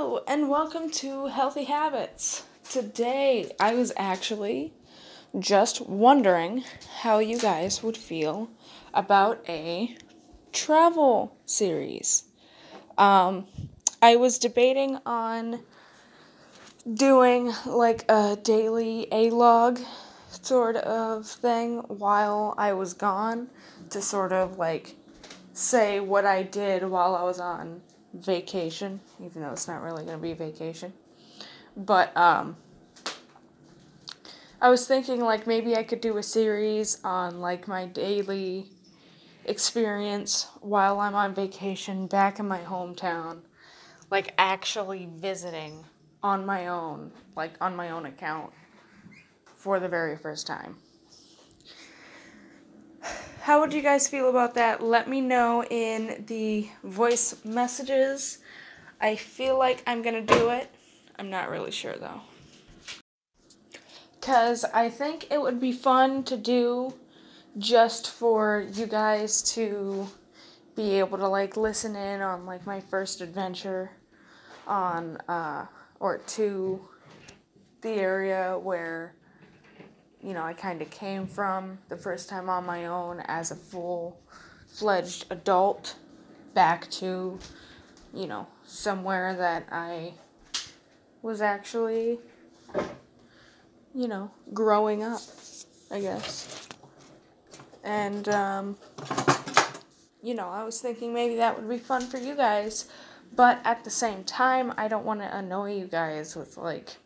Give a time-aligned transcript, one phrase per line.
[0.00, 2.44] And welcome to Healthy Habits.
[2.66, 4.72] Today, I was actually
[5.38, 6.64] just wondering
[7.02, 8.48] how you guys would feel
[8.94, 9.98] about a
[10.54, 12.24] travel series.
[12.96, 13.46] Um,
[14.00, 15.60] I was debating on
[16.90, 19.80] doing like a daily A log
[20.30, 23.48] sort of thing while I was gone
[23.90, 24.94] to sort of like
[25.52, 27.82] say what I did while I was on
[28.12, 30.92] vacation, even though it's not really going to be vacation.
[31.76, 32.56] But um
[34.62, 38.70] I was thinking like maybe I could do a series on like my daily
[39.46, 43.40] experience while I'm on vacation back in my hometown,
[44.10, 45.86] like actually visiting
[46.22, 48.52] on my own, like on my own account
[49.56, 50.76] for the very first time.
[53.42, 54.82] How would you guys feel about that?
[54.82, 58.38] Let me know in the voice messages.
[59.00, 60.70] I feel like I'm gonna do it.
[61.18, 62.20] I'm not really sure though.
[64.20, 66.92] Because I think it would be fun to do
[67.56, 70.06] just for you guys to
[70.76, 73.90] be able to like listen in on like my first adventure
[74.66, 75.64] on uh
[75.98, 76.86] or to
[77.80, 79.14] the area where
[80.22, 83.56] you know I kind of came from the first time on my own as a
[83.56, 84.20] full
[84.68, 85.96] fledged adult
[86.54, 87.38] back to
[88.14, 90.14] you know somewhere that I
[91.22, 92.18] was actually
[93.94, 95.20] you know growing up
[95.90, 96.68] I guess
[97.82, 98.76] and um,
[100.22, 102.86] you know, I was thinking maybe that would be fun for you guys,
[103.34, 106.96] but at the same time, I don't want to annoy you guys with like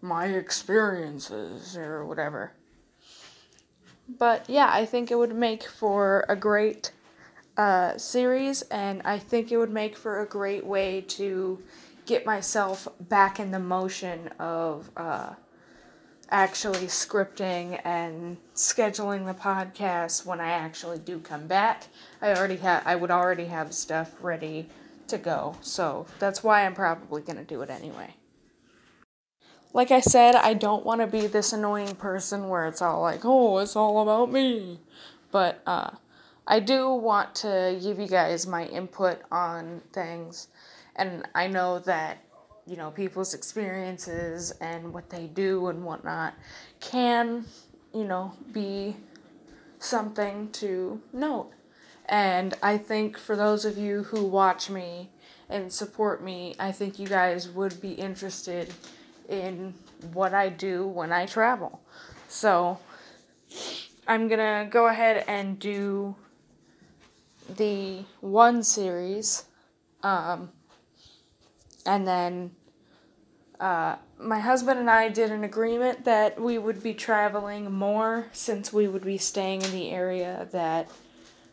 [0.00, 2.52] my experiences or whatever.
[4.08, 6.92] But yeah, I think it would make for a great
[7.56, 11.62] uh, series, and I think it would make for a great way to
[12.06, 15.34] get myself back in the motion of uh,
[16.30, 21.86] actually scripting and scheduling the podcast when I actually do come back.
[22.20, 24.68] I already have I would already have stuff ready
[25.08, 25.56] to go.
[25.60, 28.14] So that's why I'm probably going to do it anyway.
[29.74, 33.24] Like I said, I don't want to be this annoying person where it's all like,
[33.24, 34.80] "Oh, it's all about me."
[35.30, 35.90] But uh
[36.46, 40.48] I do want to give you guys my input on things
[40.96, 42.18] and I know that
[42.66, 46.34] you know, people's experiences and what they do and whatnot
[46.80, 47.44] can,
[47.92, 48.96] you know, be
[49.78, 51.50] something to note.
[52.06, 55.10] And I think for those of you who watch me
[55.48, 58.72] and support me, I think you guys would be interested
[59.28, 59.74] in
[60.12, 61.80] what I do when I travel.
[62.28, 62.78] So
[64.06, 66.14] I'm gonna go ahead and do
[67.56, 69.44] the one series.
[70.02, 70.50] Um,
[71.86, 72.50] and then
[73.60, 78.72] uh, my husband and I did an agreement that we would be traveling more since
[78.72, 80.90] we would be staying in the area that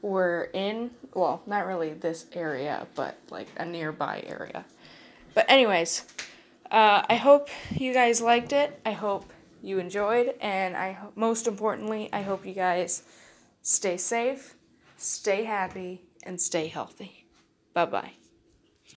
[0.00, 0.90] we're in.
[1.14, 4.64] Well, not really this area, but like a nearby area.
[5.34, 6.04] But, anyways,
[6.72, 8.80] uh, I hope you guys liked it.
[8.84, 10.34] I hope you enjoyed.
[10.40, 13.02] And I most importantly, I hope you guys
[13.60, 14.56] stay safe,
[14.96, 17.26] stay happy, and stay healthy.
[17.74, 18.21] Bye bye.